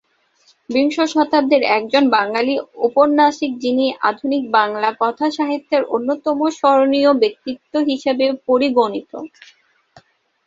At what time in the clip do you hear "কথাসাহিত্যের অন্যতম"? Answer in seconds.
5.01-6.39